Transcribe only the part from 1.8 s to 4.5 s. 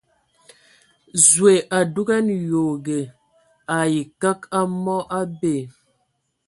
dugan yoge ai kǝg